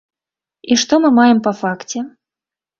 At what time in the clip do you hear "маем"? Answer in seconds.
1.19-1.45